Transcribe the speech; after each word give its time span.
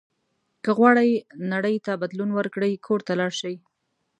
که 0.63 0.71
غواړئ 0.77 1.09
نړۍ 1.53 1.75
ته 1.85 1.91
بدلون 2.01 2.29
ورکړئ 2.35 2.71
کور 2.85 2.99
ته 3.07 3.13
لاړ 3.19 3.31
شئ. 3.39 3.55